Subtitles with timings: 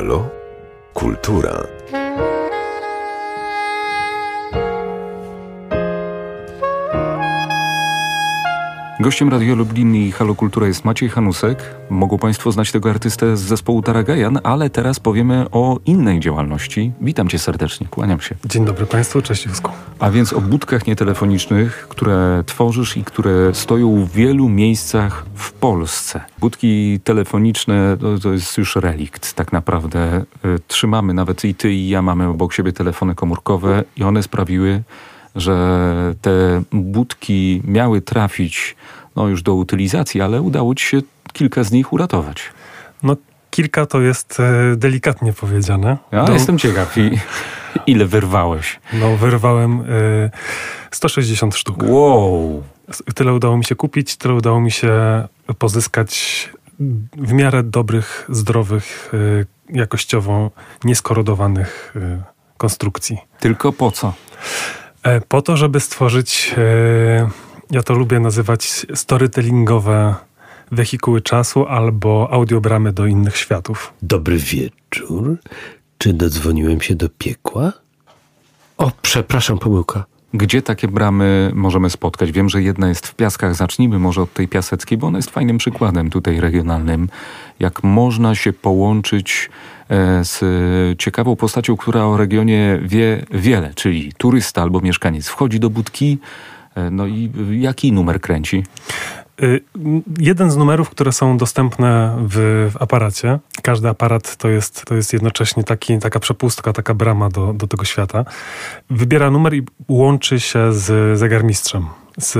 [0.00, 0.32] Halo?
[0.94, 1.52] Kultura.
[9.00, 11.58] Gościem Radio Lublin i Halo Kultura jest Maciej Hanusek.
[11.90, 16.92] Mogą Państwo znać tego artystę z zespołu Taragajan, ale teraz powiemy o innej działalności.
[17.00, 18.34] Witam Cię serdecznie, kłaniam się.
[18.44, 19.70] Dzień dobry Państwu, cześć Jusku.
[19.98, 26.20] A więc o budkach nietelefonicznych, które tworzysz i które stoją w wielu miejscach w Polsce.
[26.38, 30.24] Budki telefoniczne to, to jest już relikt tak naprawdę.
[30.44, 34.82] Y, trzymamy, nawet i Ty i ja mamy obok siebie telefony komórkowe i one sprawiły,
[35.36, 38.76] że te budki miały trafić
[39.20, 41.00] no, już do utylizacji, ale udało ci się
[41.32, 42.42] kilka z nich uratować.
[43.02, 43.16] No,
[43.50, 45.98] kilka to jest e, delikatnie powiedziane.
[46.12, 46.32] Ja do...
[46.32, 47.10] jestem ciekaw, i,
[47.92, 48.80] ile wyrwałeś?
[48.92, 50.30] No, wyrwałem e,
[50.90, 51.82] 160 sztuk.
[51.82, 52.62] Wow!
[53.14, 54.92] Tyle udało mi się kupić, tyle udało mi się
[55.58, 56.48] pozyskać
[57.16, 59.12] w miarę dobrych, zdrowych,
[59.72, 60.50] e, jakościowo
[60.84, 62.22] nieskorodowanych e,
[62.56, 63.18] konstrukcji.
[63.40, 64.12] Tylko po co?
[65.02, 70.14] E, po to, żeby stworzyć, e, ja to lubię nazywać storytellingowe
[70.72, 73.92] wehikuły czasu albo audiobramy do innych światów.
[74.02, 75.36] Dobry wieczór.
[75.98, 77.72] Czy dodzwoniłem się do piekła?
[78.76, 80.04] O, przepraszam, pomyłka.
[80.34, 82.32] Gdzie takie bramy możemy spotkać?
[82.32, 83.54] Wiem, że jedna jest w Piaskach.
[83.54, 87.08] Zacznijmy może od tej piaseckiej, bo ona jest fajnym przykładem tutaj regionalnym.
[87.58, 89.50] Jak można się połączyć
[89.88, 90.38] e, z
[90.98, 96.18] ciekawą postacią, która o regionie wie wiele, czyli turysta albo mieszkaniec wchodzi do budki,
[96.90, 98.64] no i jaki numer kręci?
[99.42, 99.60] Y,
[100.18, 105.12] jeden z numerów, które są dostępne w, w, aparacie, każdy aparat to jest, to jest
[105.12, 108.24] jednocześnie taki, taka przepustka, taka brama do, do tego świata,
[108.90, 111.86] wybiera numer i łączy się z zegarmistrzem,
[112.18, 112.32] z,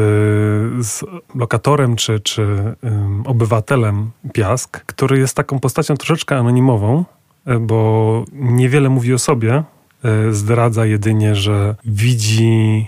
[0.87, 2.43] z lokatorem czy, czy
[2.83, 7.05] um, obywatelem Piask, który jest taką postacią troszeczkę anonimową,
[7.47, 9.63] e, bo niewiele mówi o sobie,
[10.05, 12.87] e, zdradza jedynie, że widzi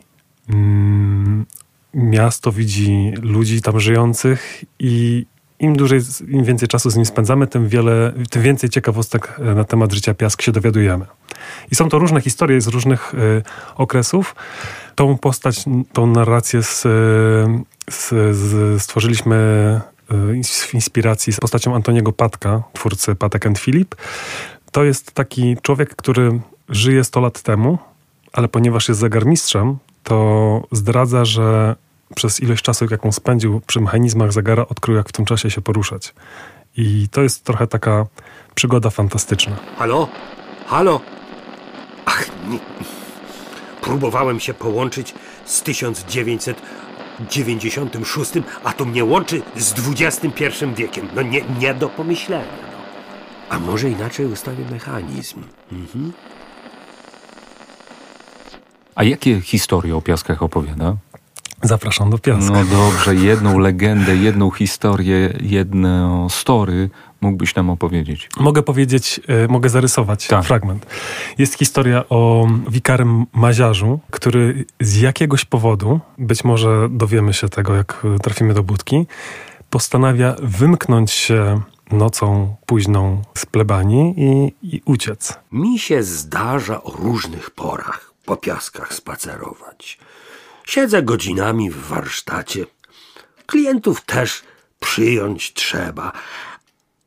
[1.95, 5.27] miasto widzi ludzi tam żyjących i
[5.59, 9.65] im dłużej, im więcej czasu z nim spędzamy, tym, wiele, tym więcej ciekawostek e, na
[9.65, 11.07] temat życia Piask się dowiadujemy.
[11.71, 13.43] I są to różne historie z różnych y,
[13.77, 14.35] okresów.
[14.95, 16.83] Tą postać, tą narrację z,
[17.91, 19.81] z, z, stworzyliśmy
[20.45, 23.95] w inspiracji z postacią Antoniego Patka, twórcy Patek and Philip.
[24.73, 27.79] To jest taki człowiek, który żyje 100 lat temu,
[28.33, 31.77] ale ponieważ jest zegarmistrzem, to zdradza, że
[32.15, 36.15] przez ilość czasu, jaką spędził przy mechanizmach zegara, odkrył, jak w tym czasie się poruszać.
[36.77, 38.07] I to jest trochę taka
[38.55, 39.57] przygoda fantastyczna.
[39.79, 40.09] Halo?
[40.67, 41.01] Halo?
[42.07, 42.59] Ach, nie.
[43.81, 45.15] Próbowałem się połączyć
[45.45, 48.33] z 1996,
[48.65, 50.35] a to mnie łączy z XXI
[50.77, 51.09] wiekiem.
[51.15, 52.45] No nie, nie do pomyślenia.
[52.63, 52.69] No.
[53.49, 55.43] A może inaczej ustawię mechanizm?
[55.73, 56.13] Mhm.
[58.95, 60.97] A jakie historie o piaskach opowiada?
[61.63, 62.53] Zapraszam do piasku.
[62.53, 68.29] No dobrze, jedną legendę, jedną historię, jedno story mógłbyś nam opowiedzieć?
[68.41, 70.45] Mogę powiedzieć, y, mogę zarysować tak.
[70.45, 70.87] fragment.
[71.39, 78.07] Jest historia o wikarym maziarzu, który z jakiegoś powodu, być może dowiemy się tego, jak
[78.23, 79.07] trafimy do budki,
[79.71, 81.61] postanawia wymknąć się
[81.91, 85.39] nocą późną z plebanii i, i uciec.
[85.53, 89.99] Mi się zdarza o różnych porach po piaskach spacerować.
[90.67, 92.67] Siedzę godzinami w warsztacie.
[93.47, 94.43] Klientów też
[94.81, 96.13] przyjąć trzeba.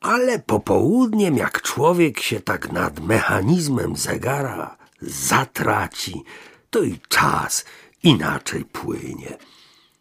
[0.00, 6.24] Ale popołudniem, jak człowiek się tak nad mechanizmem zegara zatraci,
[6.70, 7.64] to i czas
[8.02, 9.38] inaczej płynie.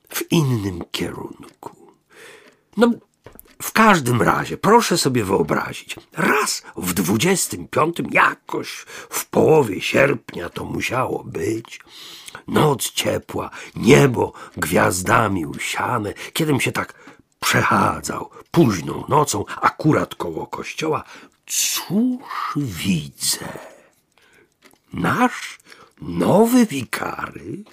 [0.10, 1.76] W innym kierunku.
[2.78, 2.92] No,
[3.62, 8.70] w każdym razie, proszę sobie wyobrazić, raz w dwudziestym piątym, jakoś
[9.10, 11.80] w połowie sierpnia to musiało być,
[12.48, 16.94] noc ciepła, niebo gwiazdami usiane, kiedym się tak
[17.40, 21.04] przechadzał późną nocą, akurat koło kościoła,
[21.46, 23.60] cóż widzę?
[24.94, 25.60] Nasz
[26.02, 27.64] nowy wikary,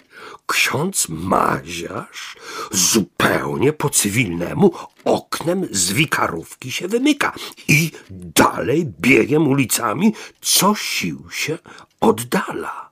[0.46, 2.36] ksiądz Maziarz,
[2.70, 4.72] zupełnie po cywilnemu
[5.04, 7.32] oknem z wikarówki się wymyka
[7.68, 11.58] i dalej biegiem ulicami co sił się
[12.00, 12.90] oddala.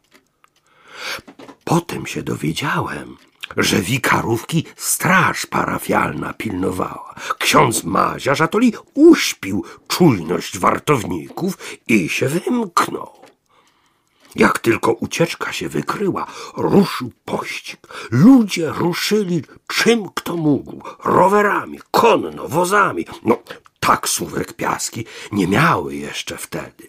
[1.65, 3.17] Potem się dowiedziałem,
[3.57, 7.15] że wikarówki straż parafialna pilnowała.
[7.39, 11.59] Ksiądz Maziarz atoli uśpił czujność wartowników
[11.89, 13.20] i się wymknął.
[14.37, 17.81] Jak tylko ucieczka się wykryła, ruszył pościg.
[18.11, 20.83] Ludzie ruszyli czym kto mógł.
[21.05, 23.07] Rowerami, konno, wozami.
[23.25, 23.39] No,
[23.81, 26.89] taksówek piaski nie miały jeszcze wtedy.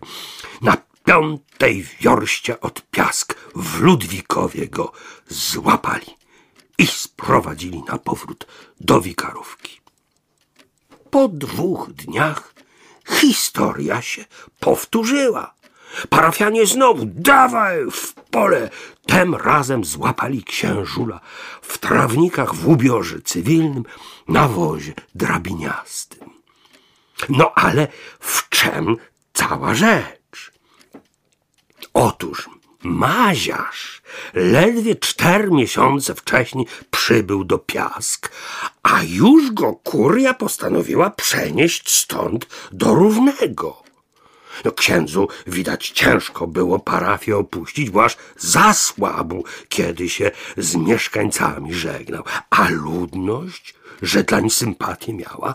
[0.61, 4.91] Na piątej wiorście od piask w Ludwikowie go
[5.27, 6.15] złapali
[6.77, 8.47] i sprowadzili na powrót
[8.79, 9.81] do wikarówki.
[11.09, 12.53] Po dwóch dniach
[13.09, 14.25] historia się
[14.59, 15.53] powtórzyła.
[16.09, 18.69] Parafianie znowu, dawaj w pole!
[19.05, 21.19] Tym razem złapali księżula
[21.61, 23.83] w trawnikach w ubiorze cywilnym
[24.27, 26.29] na wozie drabiniastym.
[27.29, 27.87] No ale
[28.19, 28.97] w czym
[29.33, 30.51] cała rzecz?
[31.93, 32.49] Otóż
[32.83, 34.01] Maziarz
[34.33, 38.31] ledwie cztery miesiące wcześniej przybył do Piask,
[38.83, 43.83] a już go kuria postanowiła przenieść stąd do Równego.
[44.65, 52.23] No, księdzu widać ciężko było parafię opuścić, bo aż zasłabł, kiedy się z mieszkańcami żegnał.
[52.49, 55.53] A ludność, że dlań sympatię miała,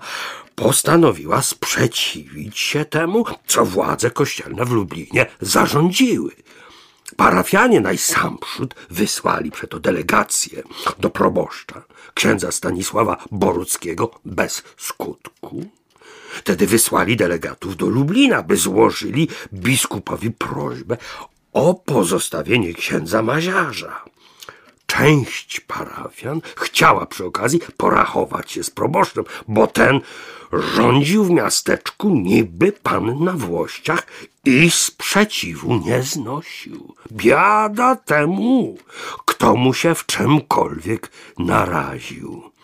[0.54, 6.32] postanowiła sprzeciwić się temu, co władze kościelne w Lublinie zarządziły.
[7.16, 10.62] Parafianie najsamprzód wysłali przeto delegację
[10.98, 11.82] do proboszcza,
[12.14, 15.64] księdza Stanisława Boruckiego bez skutku.
[16.30, 20.96] Wtedy wysłali delegatów do Lublina, by złożyli biskupowi prośbę
[21.52, 24.04] o pozostawienie księdza Maziarza.
[24.86, 30.00] Część parafian chciała przy okazji porachować się z proboszczem, bo ten
[30.52, 34.06] rządził w miasteczku niby pan na włościach
[34.44, 36.94] i sprzeciwu nie znosił.
[37.12, 38.78] Biada temu,
[39.26, 42.55] kto mu się w czymkolwiek naraził.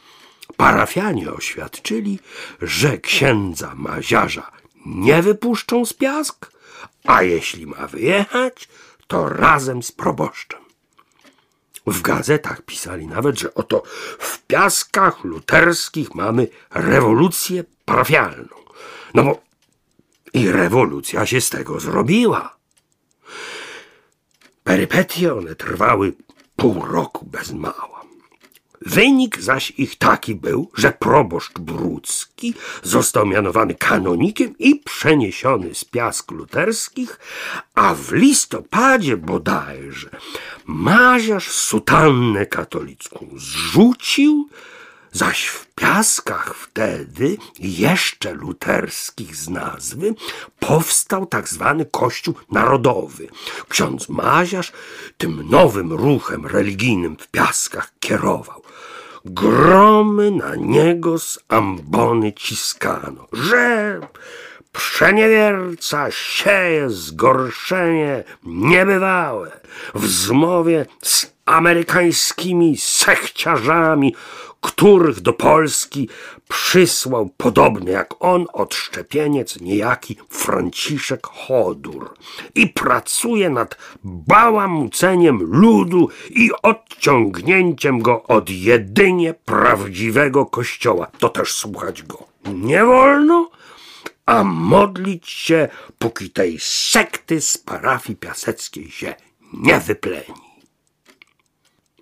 [0.56, 2.19] Parafianie oświadczyli,
[2.62, 4.50] że księdza Maziarza
[4.87, 6.52] nie wypuszczą z piask,
[7.04, 8.69] a jeśli ma wyjechać,
[9.06, 10.60] to razem z proboszczem.
[11.87, 13.82] W gazetach pisali nawet, że oto
[14.19, 18.56] w piaskach luterskich mamy rewolucję parafialną.
[19.14, 19.40] No bo
[20.32, 22.56] i rewolucja się z tego zrobiła.
[24.64, 26.12] Perypetie one trwały
[26.56, 28.02] pół roku bez mała.
[28.87, 36.31] Wynik zaś ich taki był, że proboszcz Brucki został mianowany kanonikiem i przeniesiony z piask
[36.31, 37.19] luterskich,
[37.75, 40.11] a w listopadzie bodajże
[40.67, 44.49] maziarz sutannę katolicką zrzucił,
[45.12, 50.14] zaś w piaskach wtedy, jeszcze luterskich z nazwy,
[50.58, 53.28] powstał tak zwany Kościół Narodowy.
[53.69, 54.73] Ksiądz Maziarz
[55.19, 58.62] tym nowym ruchem religijnym w piaskach kierował.
[59.25, 64.01] Gromy na niego z ambony ciskano, że
[64.73, 69.61] przeniewierca sieje zgorszenie niebywałe
[69.95, 74.15] w zmowie z amerykańskimi sechciarzami,
[74.62, 76.09] których do Polski
[76.49, 82.14] przysłał podobny jak on odszczepieniec niejaki Franciszek Chodur
[82.55, 91.06] i pracuje nad bałamuceniem ludu i odciągnięciem go od jedynie prawdziwego kościoła.
[91.19, 93.50] To też słuchać go nie wolno,
[94.26, 95.69] a modlić się,
[95.99, 99.14] póki tej sekty z parafii piaseckiej się
[99.53, 100.42] nie wypleni.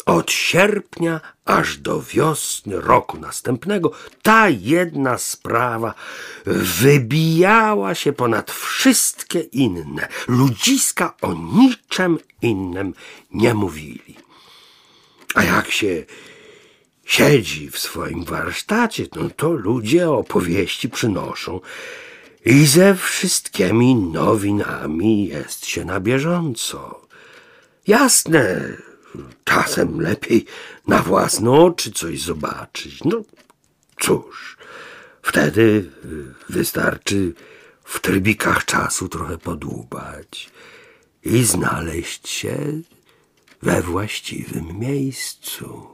[0.07, 3.93] Od sierpnia aż do wiosny roku następnego
[4.23, 5.95] ta jedna sprawa
[6.81, 10.09] wybijała się ponad wszystkie inne.
[10.29, 12.95] Ludziska o niczym innym
[13.31, 14.17] nie mówili.
[15.35, 16.05] A jak się
[17.05, 21.61] siedzi w swoim warsztacie, no to ludzie opowieści przynoszą
[22.45, 27.07] i ze wszystkimi nowinami jest się na bieżąco.
[27.87, 28.61] Jasne,
[29.45, 30.45] czasem lepiej
[30.89, 33.05] na własne oczy coś zobaczyć.
[33.05, 33.23] No
[34.01, 34.57] cóż,
[35.23, 35.91] wtedy
[36.49, 37.35] wystarczy
[37.85, 40.51] w trybikach czasu trochę podłubać
[41.25, 42.57] i znaleźć się
[43.63, 45.87] we właściwym miejscu.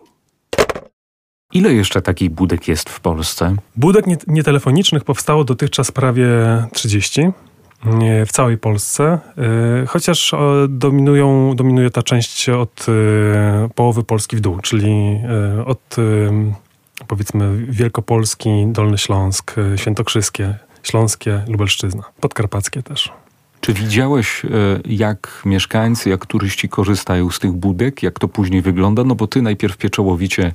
[1.53, 3.57] Ile jeszcze takich budek jest w Polsce?
[3.77, 6.29] Budek nietelefonicznych powstało dotychczas prawie
[6.73, 7.21] 30
[8.27, 9.19] w całej Polsce,
[9.83, 10.35] y, chociaż
[10.69, 12.93] dominują, dominuje ta część od y,
[13.75, 15.21] połowy Polski w dół, czyli
[15.59, 15.97] y, od
[17.09, 23.13] powiedzmy Wielkopolski, Dolny Śląsk, Świętokrzyskie, Śląskie, Lubelszczyzna, Podkarpackie też.
[23.61, 24.43] Czy widziałeś,
[24.85, 29.05] jak mieszkańcy, jak turyści korzystają z tych budek, jak to później wygląda?
[29.05, 30.53] No bo ty najpierw pieczołowicie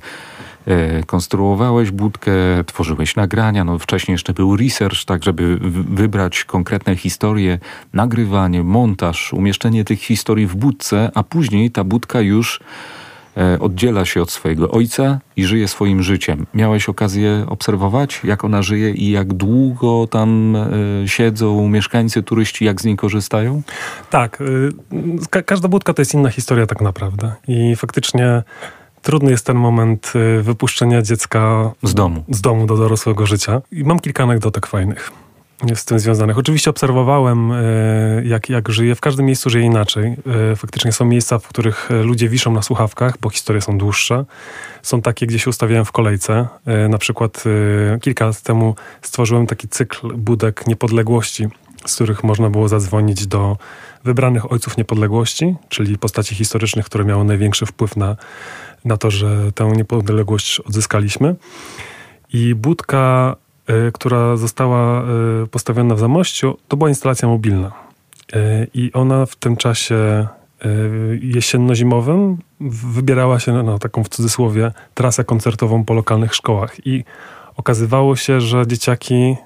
[1.06, 2.32] konstruowałeś budkę,
[2.66, 5.58] tworzyłeś nagrania, no wcześniej jeszcze był research, tak żeby
[5.90, 7.58] wybrać konkretne historie,
[7.92, 12.60] nagrywanie, montaż, umieszczenie tych historii w budce, a później ta budka już
[13.36, 16.46] e, oddziela się od swojego ojca i żyje swoim życiem.
[16.54, 22.80] Miałeś okazję obserwować, jak ona żyje i jak długo tam e, siedzą mieszkańcy, turyści, jak
[22.80, 23.62] z niej korzystają?
[24.10, 24.40] Tak.
[24.40, 24.68] y,
[25.30, 27.32] ka- każda budka to jest inna historia tak naprawdę.
[27.48, 28.42] I faktycznie
[29.02, 32.24] trudny jest ten moment y, wypuszczenia dziecka Z domu.
[32.28, 33.60] z domu do dorosłego życia.
[33.72, 35.10] I mam kilka anegdotek fajnych
[35.74, 36.38] z tym związanych.
[36.38, 37.56] Oczywiście obserwowałem, e,
[38.24, 38.94] jak, jak żyje.
[38.94, 40.16] W każdym miejscu żyje inaczej.
[40.52, 44.24] E, Faktycznie są miejsca, w których ludzie wiszą na słuchawkach, bo historie są dłuższe.
[44.82, 46.48] Są takie, gdzie się ustawiają w kolejce.
[46.88, 47.44] Na przykład
[48.00, 51.46] kilka lat temu stworzyłem taki cykl budek niepodległości,
[51.86, 53.56] z których można było zadzwonić do
[54.04, 58.16] wybranych ojców niepodległości, czyli postaci historycznych, które miały największy wpływ na,
[58.84, 61.34] na to, że tę niepodległość odzyskaliśmy.
[62.32, 63.36] I budka,
[63.70, 65.04] y, która została
[65.42, 67.72] y, postawiona w Zamościu, to była instalacja mobilna.
[68.34, 70.26] Y, I ona w tym czasie
[71.20, 76.86] jesienno-zimowym wybierała się na, na taką w cudzysłowie trasę koncertową po lokalnych szkołach.
[76.86, 77.04] I
[77.56, 79.36] okazywało się, że dzieciaki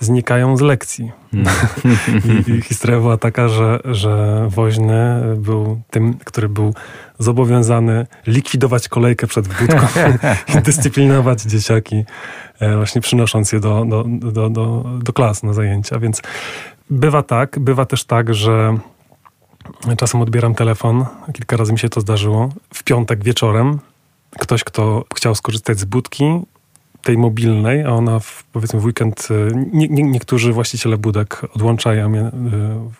[0.00, 1.12] znikają z lekcji.
[2.48, 6.74] I, I historia była taka, że, że woźny był tym, który był
[7.18, 9.86] zobowiązany likwidować kolejkę przed budką
[10.58, 12.04] i dyscyplinować dzieciaki,
[12.60, 15.98] e, właśnie przynosząc je do, do, do, do, do klas na zajęcia.
[15.98, 16.22] Więc
[16.90, 18.78] bywa tak, bywa też tak, że
[19.96, 23.78] czasem odbieram telefon, kilka razy mi się to zdarzyło, w piątek wieczorem
[24.38, 26.24] ktoś, kto chciał skorzystać z budki,
[27.02, 32.12] tej mobilnej, a ona w, powiedzmy w weekend, y, nie, nie, niektórzy właściciele budek odłączają
[32.12, 32.30] je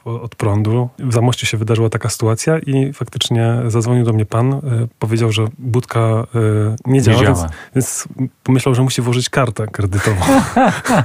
[0.04, 0.88] w- od prądu.
[0.98, 4.60] W Zamościu się wydarzyła taka sytuacja i faktycznie zadzwonił do mnie pan, y,
[4.98, 6.26] powiedział, że budka
[6.86, 7.34] nie działa, działa.
[7.34, 8.08] Więc, więc
[8.42, 10.20] pomyślał, że musi włożyć kartę kredytową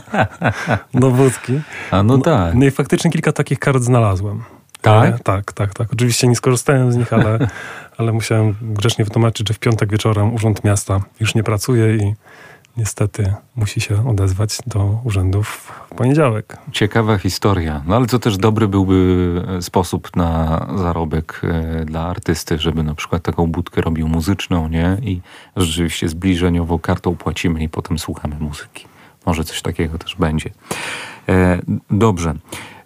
[0.93, 1.59] do budki.
[1.91, 2.55] A no tak.
[2.55, 4.43] No i faktycznie kilka takich kart znalazłem.
[4.81, 5.15] Tak?
[5.15, 5.93] E, tak, tak, tak.
[5.93, 7.39] Oczywiście nie skorzystałem z nich, ale,
[7.97, 12.13] ale musiałem grzecznie wytłumaczyć, że w piątek wieczorem Urząd Miasta już nie pracuje i
[12.77, 15.48] niestety musi się odezwać do urzędów
[15.91, 16.58] w poniedziałek.
[16.72, 17.84] Ciekawa historia.
[17.88, 22.96] No ale to też dobry byłby e, sposób na zarobek e, dla artysty, żeby na
[22.96, 24.98] przykład taką budkę robił muzyczną, nie?
[25.01, 25.22] I
[25.55, 28.86] rzeczywiście zbliżeniowo kartą płacimy i potem słuchamy muzyki.
[29.25, 30.50] Może coś takiego też będzie.
[31.29, 31.60] E,
[31.91, 32.34] dobrze.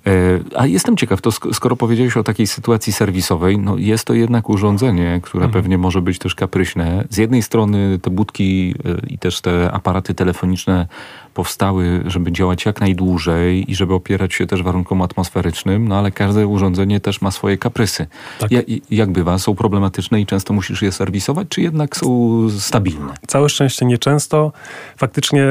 [0.07, 4.13] E, A jestem ciekaw, to sk- skoro powiedziałeś o takiej sytuacji serwisowej, no jest to
[4.13, 7.05] jednak urządzenie, które pewnie może być też kapryśne.
[7.09, 10.87] Z jednej strony te budki e, i też te aparaty telefoniczne
[11.33, 16.48] powstały, żeby działać jak najdłużej i żeby opierać się też warunkom atmosferycznym, no ale każde
[16.48, 18.07] urządzenie też ma swoje kaprysy.
[18.39, 18.51] Tak.
[18.51, 19.39] Ja, jak bywa?
[19.39, 23.13] Są problematyczne i często musisz je serwisować, czy jednak są stabilne?
[23.27, 24.51] Całe szczęście nieczęsto.
[24.98, 25.43] Faktycznie,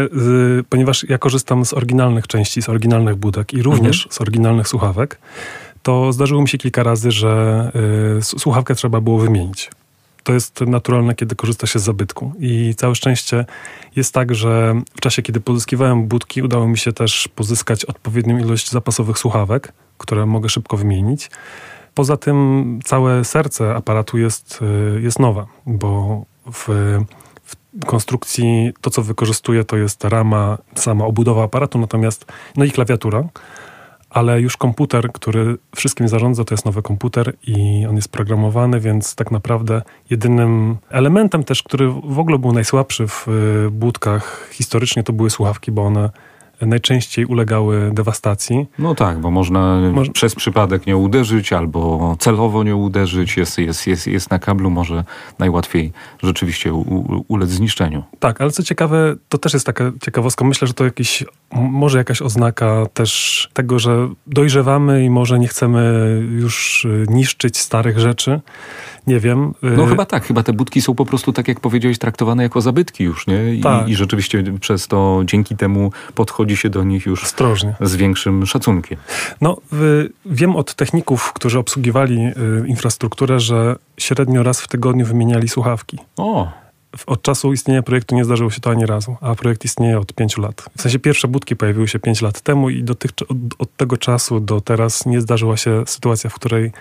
[0.61, 5.18] y, ponieważ ja korzystam z oryginalnych części, z oryginalnych budek i również z oryginalnych słuchawek,
[5.82, 7.73] to zdarzyło mi się kilka razy, że
[8.18, 9.70] y, słuchawkę trzeba było wymienić.
[10.22, 12.32] To jest naturalne, kiedy korzysta się z zabytku.
[12.38, 13.44] I całe szczęście
[13.96, 18.70] jest tak, że w czasie, kiedy pozyskiwałem budki, udało mi się też pozyskać odpowiednią ilość
[18.70, 21.30] zapasowych słuchawek, które mogę szybko wymienić.
[21.94, 24.58] Poza tym całe serce aparatu jest,
[24.96, 26.68] y, jest nowe, bo w,
[27.44, 33.25] w konstrukcji to, co wykorzystuję, to jest rama, sama obudowa aparatu, natomiast no i klawiatura,
[34.18, 39.14] ale już komputer, który wszystkim zarządza, to jest nowy komputer i on jest programowany, więc
[39.14, 45.12] tak naprawdę jedynym elementem też, który w ogóle był najsłabszy w y, budkach historycznie, to
[45.12, 46.10] były słuchawki, bo one
[46.60, 48.66] najczęściej ulegały dewastacji.
[48.78, 53.36] No tak, bo można Moż- przez przypadek nie uderzyć albo celowo nie uderzyć.
[53.36, 55.04] Jest, jest, jest, jest na kablu, może
[55.38, 58.02] najłatwiej rzeczywiście u, ulec zniszczeniu.
[58.18, 60.44] Tak, ale co ciekawe, to też jest taka ciekawostka.
[60.44, 65.78] Myślę, że to jakiś, może jakaś oznaka też tego, że dojrzewamy i może nie chcemy
[66.30, 68.40] już y, niszczyć starych rzeczy.
[69.06, 69.54] Nie wiem.
[69.64, 72.60] y, No chyba tak, chyba te budki są po prostu, tak jak powiedziałeś, traktowane jako
[72.60, 73.54] zabytki już, nie?
[73.54, 73.88] I, Tak.
[73.88, 77.74] i rzeczywiście przez to, dzięki temu podchodzi się do nich już Ostrożnie.
[77.80, 78.98] z większym szacunkiem.
[79.40, 85.48] No, y, wiem od techników, którzy obsługiwali y, infrastrukturę, że średnio raz w tygodniu wymieniali
[85.48, 85.98] słuchawki.
[86.16, 86.48] O,
[87.06, 90.40] Od czasu istnienia projektu nie zdarzyło się to ani razu, a projekt istnieje od pięciu
[90.40, 90.64] lat.
[90.78, 94.40] W sensie pierwsze budki pojawiły się pięć lat temu i dotych, od, od tego czasu
[94.40, 96.72] do teraz nie zdarzyła się sytuacja, w której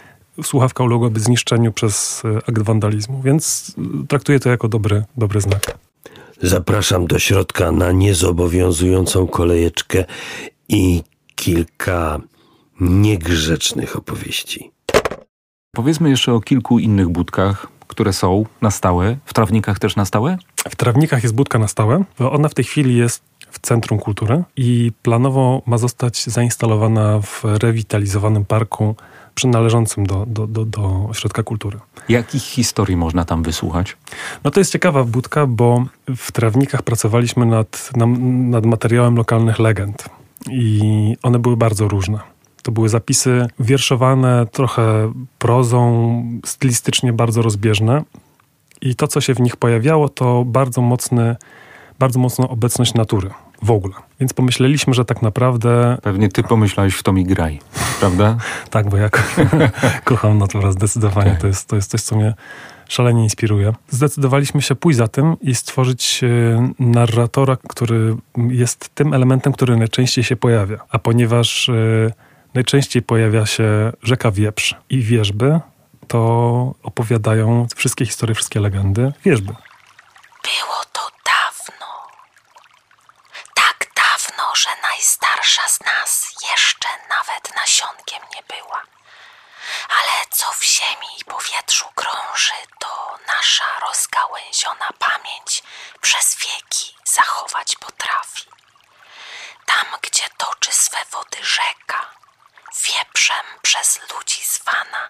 [0.44, 5.78] słuchawka uległaby zniszczeniu przez y, akt wandalizmu, więc y, traktuję to jako dobry, dobry znak.
[6.42, 10.06] Zapraszam do środka na niezobowiązującą kolejeczkę
[10.70, 11.04] i
[11.36, 12.20] kilka
[12.80, 14.72] niegrzecznych opowieści.
[15.76, 20.38] powiedzmy jeszcze o kilku innych budkach, które są na stałe, w trawnikach też na stałe?
[20.70, 22.04] W Trawnikach jest budka na stałe.
[22.20, 28.46] Ona w tej chwili jest w Centrum Kultury i planowo ma zostać zainstalowana w rewitalizowanym
[28.46, 28.96] parku
[29.38, 31.80] przynależącym do, do, do, do ośrodka kultury.
[32.10, 33.98] Jakich historii można tam wysłuchać?
[34.44, 37.92] No to jest ciekawa budka, bo w Trawnikach pracowaliśmy nad,
[38.52, 40.10] nad materiałem lokalnych legend
[40.52, 40.82] i
[41.24, 42.20] one były bardzo różne.
[42.64, 48.04] To były zapisy wierszowane trochę prozą, stylistycznie bardzo rozbieżne.
[48.82, 51.36] I to, co się w nich pojawiało, to bardzo mocny,
[52.00, 53.30] bardzo mocna obecność natury
[53.62, 53.94] w ogóle.
[54.20, 55.98] Więc pomyśleliśmy, że tak naprawdę.
[56.02, 57.60] Pewnie ty pomyślałeś w Tom i graj,
[58.00, 58.38] prawda?
[58.70, 59.10] tak, bo ja
[60.04, 61.32] kocham naturę zdecydowanie.
[61.32, 61.42] Tak.
[61.42, 62.34] To, jest, to jest coś, co mnie
[62.90, 63.74] szalenie inspiruje.
[63.90, 68.16] Zdecydowaliśmy się pójść za tym i stworzyć e, narratora, który
[68.50, 70.78] jest tym elementem, który najczęściej się pojawia.
[70.90, 71.74] A ponieważ e,
[72.54, 75.60] najczęściej pojawia się rzeka Wieprz i wierzby,
[76.08, 79.54] to opowiadają wszystkie historie, wszystkie legendy wierzby.
[80.44, 81.02] Było to
[84.58, 88.84] że najstarsza z nas jeszcze nawet nasionkiem nie była.
[89.90, 95.64] Ale co w ziemi i powietrzu krąży, to nasza rozgałęziona pamięć
[96.02, 98.46] przez wieki zachować potrafi.
[99.66, 102.10] Tam, gdzie toczy swe wody rzeka,
[102.84, 105.10] wieprzem przez ludzi zwana,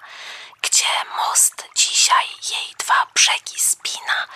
[0.61, 4.27] gdzie most dzisiaj jej dwa brzegi spina,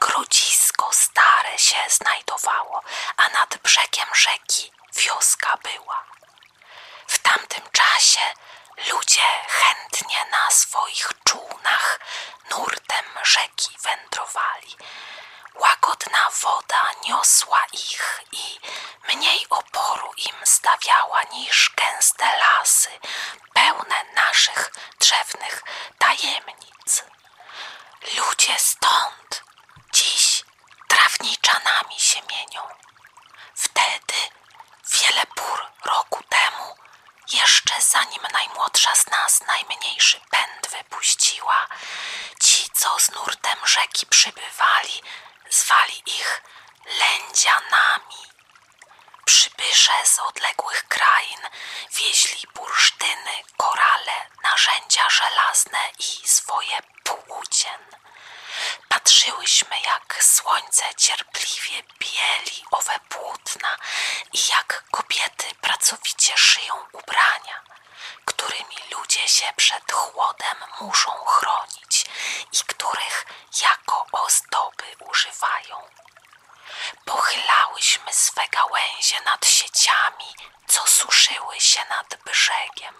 [0.00, 2.82] grodzisko stare się znajdowało,
[3.16, 6.04] a nad brzegiem rzeki wioska była.
[7.06, 8.20] W tamtym czasie
[8.92, 12.00] ludzie chętnie na swoich czółnach
[12.50, 14.76] nurtem rzeki wędrowali.
[15.58, 18.60] Łagodna woda niosła ich i
[19.08, 22.90] mniej oporu im stawiała niż gęste lasy,
[23.54, 25.62] pełne naszych drzewnych
[25.98, 27.04] tajemnic.
[28.16, 29.42] Ludzie stąd
[29.92, 30.44] dziś
[30.88, 32.62] trawniczanami się mienią.
[33.54, 34.14] Wtedy,
[34.90, 36.76] wiele pór roku temu,
[37.32, 41.66] jeszcze zanim najmłodsza z nas najmniejszy pęd wypuściła,
[42.40, 45.02] ci, co z nurtem rzeki przybywali,
[45.50, 46.42] zwali ich
[46.84, 48.22] lędzianami.
[49.24, 51.40] Przybysze z odległych krain
[51.94, 57.80] wieźli bursztyny, korale, narzędzia żelazne i swoje płócien.
[58.88, 63.76] Patrzyłyśmy, jak słońce cierpliwie bieli owe płótna
[64.32, 67.62] i jak kobiety pracowicie szyją ubrania,
[68.24, 71.77] którymi ludzie się przed chłodem muszą chronić
[72.52, 73.26] i których
[73.62, 75.88] jako ozdoby używają.
[77.04, 80.34] Pochylałyśmy swe gałęzie nad sieciami,
[80.66, 82.94] co suszyły się nad brzegiem.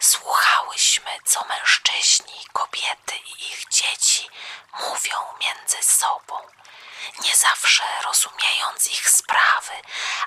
[0.00, 4.30] Słuchałyśmy, co mężczyźni, kobiety i ich dzieci
[4.80, 6.40] mówią między sobą,
[7.20, 9.72] nie zawsze rozumiejąc ich sprawy,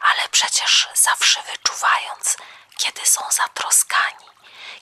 [0.02, 2.38] ale przecież zawsze wyczuwając,
[2.78, 4.26] kiedy są zatroskani,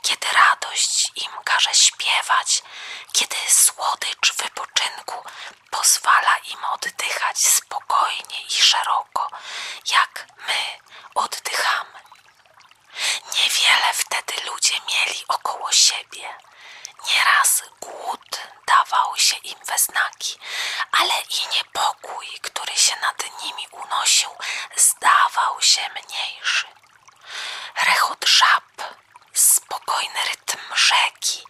[0.01, 2.63] kiedy radość im każe śpiewać,
[3.13, 5.23] kiedy słodycz wypoczynku
[5.71, 9.29] pozwala im oddychać spokojnie i szeroko,
[9.91, 10.79] jak my
[11.15, 11.99] oddychamy.
[13.35, 16.35] Niewiele wtedy ludzie mieli około siebie.
[17.09, 20.39] Nieraz głód dawał się im we znaki,
[20.91, 24.29] ale i niepokój, który się nad nimi unosił,
[24.75, 26.67] zdawał się mniejszy.
[27.83, 28.63] Rechot żab,
[29.39, 31.43] spokojny rytm rzeki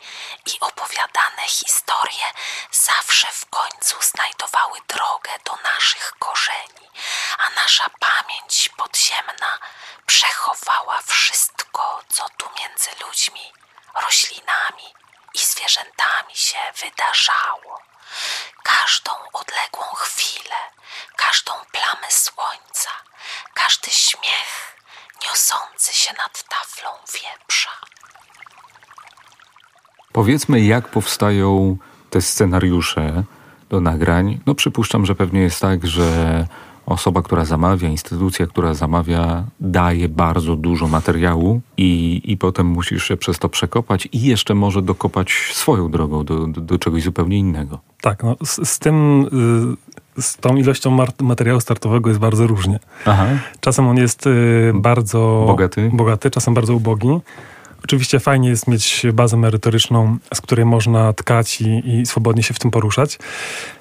[0.45, 2.25] i opowiadane historie
[2.71, 6.89] zawsze w końcu znajdowały drogę do naszych korzeni,
[7.37, 9.59] a nasza pamięć podziemna
[10.05, 13.53] przechowała wszystko, co tu między ludźmi,
[13.95, 14.93] roślinami
[15.33, 17.81] i zwierzętami się wydarzało.
[18.63, 20.71] Każdą odległą chwilę,
[21.15, 22.91] każdą plamę słońca,
[23.53, 24.76] każdy śmiech
[25.25, 27.69] niosący się nad taflą wieprza.
[30.11, 31.77] Powiedzmy, jak powstają
[32.09, 33.23] te scenariusze
[33.69, 34.39] do nagrań.
[34.45, 36.47] No przypuszczam, że pewnie jest tak, że
[36.85, 43.17] osoba, która zamawia, instytucja, która zamawia, daje bardzo dużo materiału i, i potem musisz się
[43.17, 47.79] przez to przekopać i jeszcze może dokopać swoją drogą do, do, do czegoś zupełnie innego.
[48.01, 49.86] Tak, no, z, z tym, y,
[50.19, 52.79] z tą ilością materiału startowego jest bardzo różnie.
[53.05, 53.27] Aha.
[53.59, 55.89] Czasem on jest y, bardzo bogaty.
[55.93, 57.19] bogaty, czasem bardzo ubogi.
[57.83, 62.59] Oczywiście fajnie jest mieć bazę merytoryczną, z której można tkać i, i, swobodnie się w
[62.59, 63.19] tym poruszać.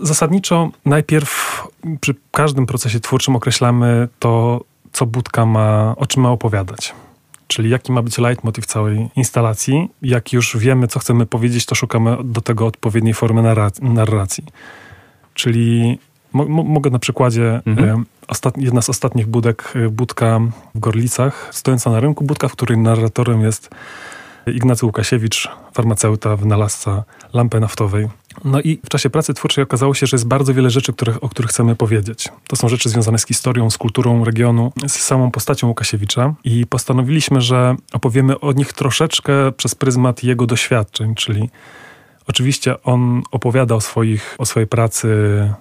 [0.01, 1.62] Zasadniczo najpierw
[2.01, 4.61] przy każdym procesie twórczym określamy to,
[4.92, 6.94] co budka ma, o czym ma opowiadać.
[7.46, 9.90] Czyli jaki ma być leitmotiv całej instalacji.
[10.03, 13.42] Jak już wiemy, co chcemy powiedzieć, to szukamy do tego odpowiedniej formy
[13.83, 14.44] narracji.
[15.35, 15.99] Czyli
[16.44, 18.05] mogę na przykładzie mhm.
[18.57, 20.40] jedna z ostatnich budek, e, budka
[20.75, 23.70] w Gorlicach, stojąca na rynku, budka, w której narratorem jest
[24.46, 28.09] Ignacy Łukasiewicz, farmaceuta, wynalazca lampy naftowej.
[28.44, 31.29] No i w czasie pracy twórczej okazało się, że jest bardzo wiele rzeczy, których, o
[31.29, 32.29] których chcemy powiedzieć.
[32.46, 37.40] To są rzeczy związane z historią, z kulturą regionu, z samą postacią Łukasiewicza i postanowiliśmy,
[37.40, 41.51] że opowiemy o nich troszeczkę przez pryzmat jego doświadczeń, czyli
[42.29, 45.09] oczywiście on opowiada o, swoich, o swojej pracy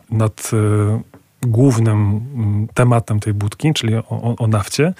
[0.10, 2.22] nad y, głównym
[2.74, 4.94] tematem tej budki, czyli o, o, o nafcie,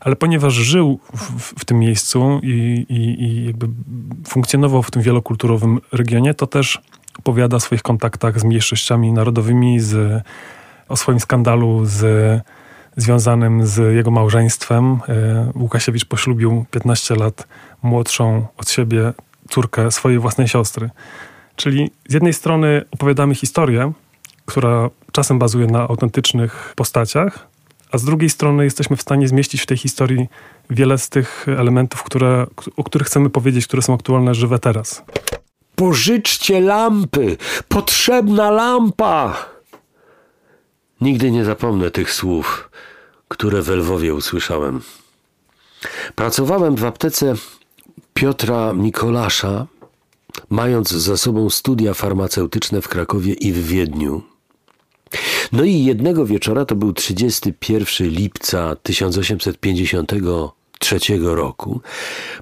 [0.00, 3.68] ale ponieważ żył w, w tym miejscu i, i, i, jakby
[4.26, 6.82] funkcjonował w tym wielokulturowym regionie, to też
[7.18, 10.22] opowiada o swoich kontaktach z mniejszościami narodowymi, z,
[10.88, 12.42] o swoim skandalu z,
[12.96, 15.00] związanym z jego małżeństwem.
[15.08, 17.48] E, Łukasiewicz poślubił 15 lat
[17.82, 19.12] młodszą od siebie
[19.50, 20.90] córkę swojej własnej siostry.
[21.56, 23.92] Czyli z jednej strony opowiadamy historię,
[24.46, 27.46] która czasem bazuje na autentycznych postaciach,
[27.92, 30.28] a z drugiej strony jesteśmy w stanie zmieścić w tej historii
[30.70, 35.02] wiele z tych elementów, które, o których chcemy powiedzieć, które są aktualne, żywe teraz.
[35.74, 37.36] Pożyczcie lampy!
[37.68, 39.46] Potrzebna lampa!
[41.00, 42.70] Nigdy nie zapomnę tych słów,
[43.28, 44.80] które w Lwowie usłyszałem.
[46.14, 47.34] Pracowałem w aptece
[48.20, 49.66] Piotra Mikolasza,
[50.50, 54.22] mając za sobą studia farmaceutyczne w Krakowie i w Wiedniu.
[55.52, 61.80] No i jednego wieczora, to był 31 lipca 1853 roku,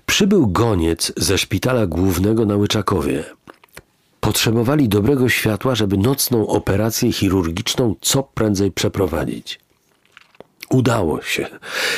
[0.06, 3.24] przybył goniec ze szpitala głównego na Łyczakowie.
[4.20, 9.60] Potrzebowali dobrego światła, żeby nocną operację chirurgiczną co prędzej przeprowadzić.
[10.70, 11.46] Udało się.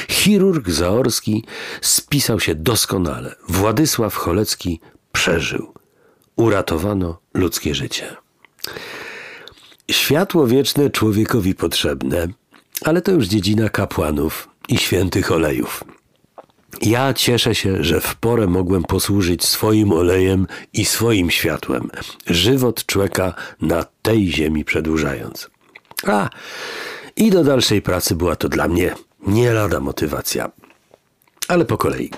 [0.09, 1.45] Chirurg Zaorski
[1.81, 3.35] spisał się doskonale.
[3.49, 4.81] Władysław Cholecki
[5.13, 5.75] przeżył.
[6.37, 8.17] Uratowano ludzkie życie.
[9.91, 12.29] Światło wieczne człowiekowi potrzebne,
[12.85, 15.85] ale to już dziedzina kapłanów i świętych olejów.
[16.83, 21.91] Ja cieszę się, że w porę mogłem posłużyć swoim olejem i swoim światłem,
[22.27, 25.51] żywot człowieka na tej ziemi przedłużając.
[26.07, 26.29] A,
[27.17, 28.95] i do dalszej pracy była to dla mnie
[29.27, 30.51] nie lada motywacja.
[31.49, 32.11] Ale po kolei.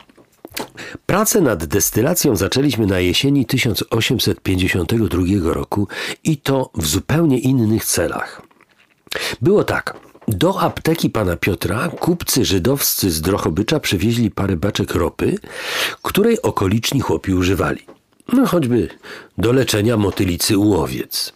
[1.07, 5.89] Pracę nad destylacją zaczęliśmy na jesieni 1852 roku
[6.25, 8.43] i to w zupełnie innych celach.
[9.43, 9.97] Było tak.
[10.29, 15.39] Do apteki pana Piotra kupcy żydowscy z Drochobycza przywieźli parę baczek ropy,
[16.03, 17.87] której okoliczni chłopi używali.
[18.33, 18.89] No choćby
[19.39, 21.33] do leczenia motylicy u owiec.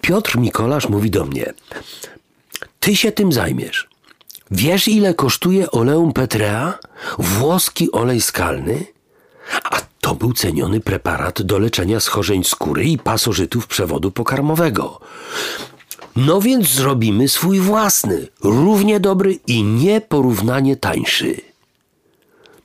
[0.00, 1.52] Piotr Mikolasz mówi do mnie:
[2.84, 3.88] Ty się tym zajmiesz.
[4.50, 6.78] Wiesz, ile kosztuje oleum Petrea?
[7.18, 8.86] Włoski olej skalny?
[9.64, 15.00] A to był ceniony preparat do leczenia schorzeń skóry i pasożytów przewodu pokarmowego.
[16.16, 21.40] No więc zrobimy swój własny, równie dobry i nieporównanie tańszy.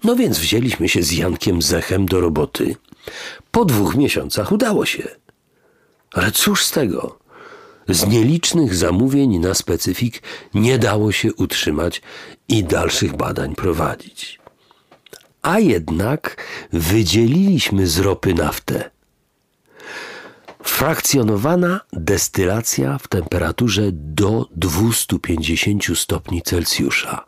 [0.04, 2.76] No więc wzięliśmy się z Jankiem Zechem do roboty.
[3.52, 5.08] Po dwóch miesiącach udało się.
[6.14, 7.19] Ale cóż z tego?
[7.90, 10.22] Z nielicznych zamówień na specyfik
[10.54, 12.02] nie dało się utrzymać
[12.48, 14.40] i dalszych badań prowadzić.
[15.42, 18.90] A jednak wydzieliliśmy z ropy naftę.
[20.64, 27.26] Frakcjonowana destylacja w temperaturze do 250 stopni Celsjusza.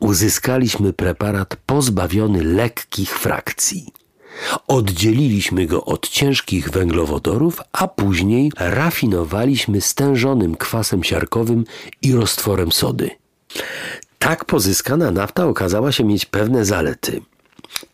[0.00, 3.92] Uzyskaliśmy preparat pozbawiony lekkich frakcji.
[4.66, 11.64] Oddzieliliśmy go od ciężkich węglowodorów, a później rafinowaliśmy stężonym kwasem siarkowym
[12.02, 13.10] i roztworem sody.
[14.18, 17.20] Tak pozyskana nafta okazała się mieć pewne zalety.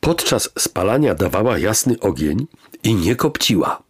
[0.01, 2.47] Podczas spalania dawała jasny ogień
[2.83, 3.83] i nie kopciła.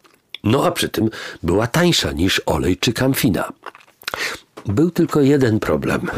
[0.44, 1.10] No a przy tym
[1.42, 3.52] była tańsza niż olej czy kamfina.
[4.66, 6.10] Był tylko jeden problem.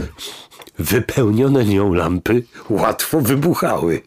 [0.79, 4.03] Wypełnione nią lampy łatwo wybuchały.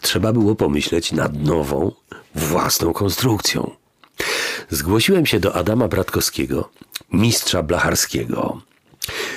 [0.00, 1.92] Trzeba było pomyśleć nad nową,
[2.34, 3.70] własną konstrukcją.
[4.70, 6.70] Zgłosiłem się do Adama Bratkowskiego,
[7.12, 8.60] mistrza blacharskiego.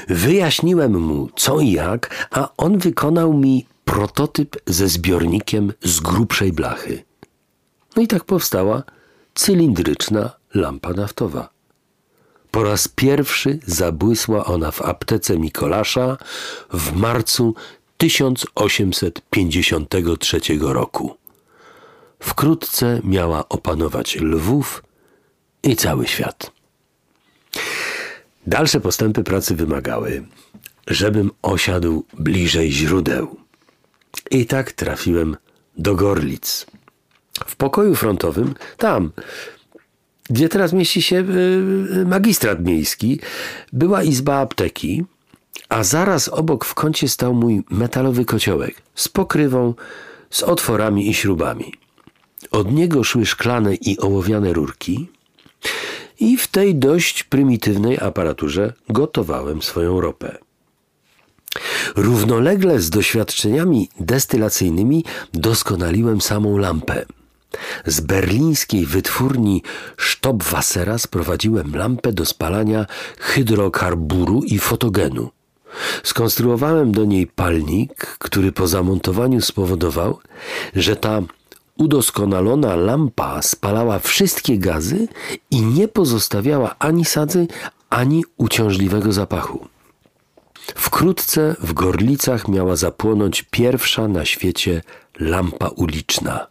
[0.07, 7.03] Wyjaśniłem mu co i jak, a on wykonał mi prototyp ze zbiornikiem z grubszej blachy.
[7.95, 8.83] No i tak powstała
[9.35, 11.49] cylindryczna lampa naftowa.
[12.51, 16.17] Po raz pierwszy zabłysła ona w aptece Mikolasza
[16.73, 17.55] w marcu
[17.97, 21.17] 1853 roku.
[22.19, 24.84] Wkrótce miała opanować Lwów
[25.63, 26.51] i cały świat.
[28.47, 30.25] Dalsze postępy pracy wymagały,
[30.88, 33.38] żebym osiadł bliżej źródeł.
[34.31, 35.38] I tak trafiłem
[35.77, 36.65] do Gorlic.
[37.45, 39.12] W pokoju frontowym, tam,
[40.29, 43.19] gdzie teraz mieści się y, magistrat miejski,
[43.73, 45.05] była izba apteki,
[45.69, 49.73] a zaraz obok w kącie stał mój metalowy kociołek z pokrywą,
[50.29, 51.73] z otworami i śrubami.
[52.51, 55.07] Od niego szły szklane i ołowiane rurki,
[56.19, 60.37] i w tej dość prymitywnej aparaturze gotowałem swoją ropę.
[61.95, 67.05] Równolegle z doświadczeniami destylacyjnymi doskonaliłem samą lampę.
[67.85, 69.63] Z berlińskiej wytwórni
[69.97, 72.85] Stoppwassera sprowadziłem lampę do spalania
[73.19, 75.29] hydrokarburu i fotogenu.
[76.03, 80.19] Skonstruowałem do niej palnik, który po zamontowaniu spowodował,
[80.75, 81.21] że ta
[81.77, 85.07] udoskonalona lampa spalała wszystkie gazy
[85.51, 87.47] i nie pozostawiała ani sadzy,
[87.89, 89.67] ani uciążliwego zapachu.
[90.75, 94.81] Wkrótce w Gorlicach miała zapłonąć pierwsza na świecie
[95.19, 96.47] lampa uliczna.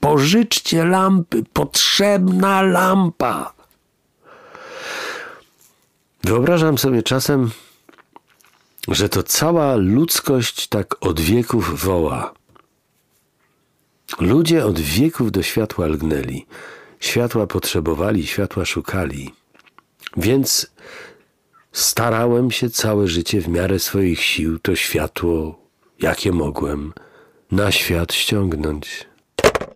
[0.00, 3.52] Pożyczcie lampy, potrzebna lampa.
[6.24, 7.50] Wyobrażam sobie czasem,
[8.88, 12.34] że to cała ludzkość tak od wieków woła.
[14.20, 16.46] Ludzie od wieków do światła lgnęli,
[17.00, 19.34] światła potrzebowali, światła szukali.
[20.16, 20.70] Więc
[21.72, 25.58] starałem się całe życie w miarę swoich sił to światło,
[26.00, 26.92] jakie mogłem,
[27.50, 29.06] na świat ściągnąć.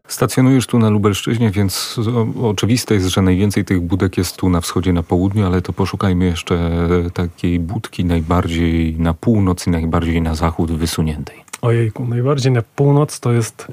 [0.08, 2.00] Stacjonujesz tu na Lubelszczyźnie, więc
[2.42, 6.24] oczywiste jest, że najwięcej tych budek jest tu na wschodzie, na południu, ale to poszukajmy
[6.24, 6.70] jeszcze
[7.14, 11.36] takiej budki najbardziej na północ i najbardziej na zachód wysuniętej.
[11.62, 13.66] Ojejku, najbardziej na północ to jest,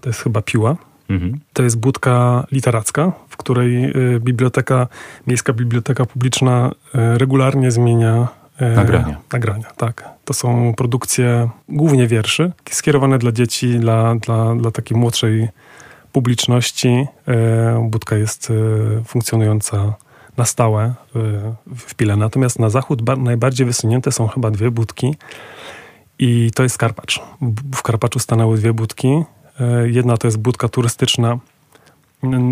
[0.00, 0.76] to jest chyba Piła.
[1.08, 1.40] Mhm.
[1.52, 4.86] To jest budka literacka, w której y, biblioteka,
[5.26, 8.28] Miejska Biblioteka Publiczna y, regularnie zmienia
[8.60, 9.20] Nagrania.
[9.32, 10.08] Nagrania, tak.
[10.24, 15.48] To są produkcje głównie wierszy, skierowane dla dzieci, dla, dla, dla takiej młodszej
[16.12, 17.06] publiczności.
[17.28, 18.54] Y, Budka jest y,
[19.06, 19.94] funkcjonująca
[20.36, 20.94] na stałe
[21.76, 22.16] w Pile.
[22.16, 25.16] Natomiast na zachód ba- najbardziej wysunięte są chyba dwie budki
[26.18, 27.20] i to jest Karpacz.
[27.74, 29.08] W Karpaczu stanęły dwie budki.
[29.60, 31.38] E, Jedna to jest budka turystyczna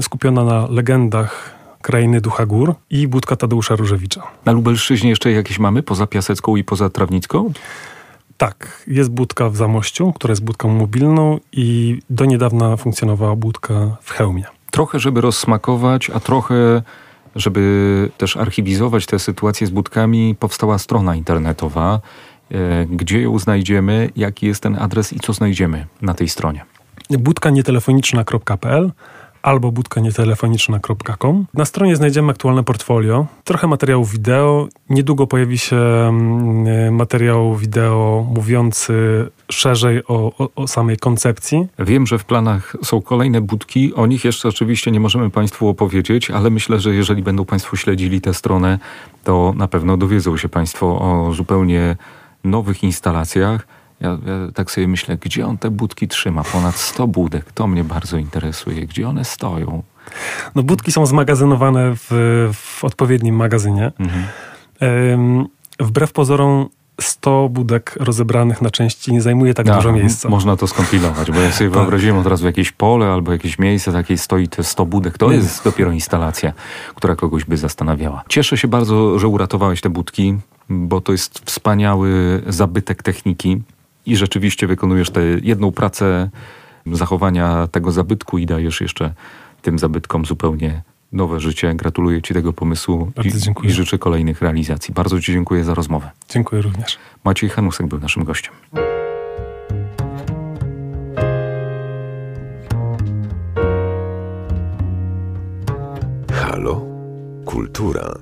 [0.01, 4.23] skupiona na legendach krainy Ducha Gór i budka Tadeusza Różewicza.
[4.45, 7.53] Na Lubelszczyźnie jeszcze jakieś mamy poza Piasecką i poza Trawnicką?
[8.37, 14.11] Tak, jest budka w Zamościu, która jest budką mobilną i do niedawna funkcjonowała budka w
[14.11, 14.45] Chełmie.
[14.71, 16.83] Trochę, żeby rozsmakować, a trochę,
[17.37, 22.01] żeby też archiwizować tę sytuację z budkami, powstała strona internetowa.
[22.51, 26.65] E, Gdzie ją znajdziemy, jaki jest ten adres i co znajdziemy na tej stronie?
[27.19, 28.93] budka nietelefoniczna.pl
[29.43, 31.47] albo budka nietelefoniczna.com.
[31.55, 34.69] Na stronie znajdziemy aktualne portfolio, trochę materiałów wideo.
[34.91, 38.95] Niedługo pojawi się mm, materiał wideo mówiący
[39.51, 41.67] szerzej o, o, o samej koncepcji.
[41.79, 43.95] Wiem, że w planach są kolejne budki.
[43.95, 48.21] O nich jeszcze oczywiście nie możemy Państwu opowiedzieć, ale myślę, że jeżeli będą Państwo śledzili
[48.21, 48.79] tę stronę,
[49.25, 51.97] to na pewno dowiedzą się Państwo o zupełnie
[52.45, 53.67] nowych instalacjach.
[54.03, 56.45] Ja, ja tak sobie myślę, gdzie on te budki trzyma?
[56.45, 57.53] Ponad 100 budek.
[57.53, 58.87] To mnie bardzo interesuje.
[58.87, 59.83] Gdzie one stoją?
[60.55, 62.11] No, budki są zmagazynowane w,
[62.55, 63.93] w odpowiednim magazynie.
[63.99, 64.25] Mhm.
[64.83, 65.47] Ym,
[65.81, 66.69] wbrew pozorom
[67.01, 70.29] 100 budek rozebranych na części nie zajmuje tak dużo miejsca.
[70.29, 71.79] Można to skompilować, bo ja sobie Tak.
[71.79, 75.19] wyobraziłem od razu jakieś pole albo jakieś miejsce, takie stoi te 100 budek.
[75.19, 75.37] To Nie.
[75.37, 76.53] jest dopiero instalacja,
[76.95, 78.25] która kogoś by zastanawiała.
[78.29, 80.35] Cieszę się bardzo, że uratowałeś te budki,
[80.69, 83.63] bo to jest wspaniały zabytek techniki
[84.07, 86.31] i rzeczywiście wykonujesz tę jedną pracę
[86.93, 89.15] zachowania tego zabytku i dajesz jeszcze
[89.63, 91.75] tym zabytkom zupełnie nowe życie.
[91.75, 93.71] Gratuluję Ci tego pomysłu i, dziękuję.
[93.71, 94.95] i życzę kolejnych realizacji.
[94.95, 96.11] Bardzo Ci dziękuję za rozmowę.
[96.29, 96.99] Dziękuję również.
[97.25, 98.53] Maciej Hanusek był naszym gościem.
[106.33, 106.87] Halo?
[107.45, 108.15] Kultura.